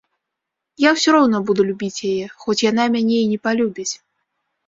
[0.83, 3.93] Я ўсё роўна буду любіць яе, хоць яна мяне і не палюбіць.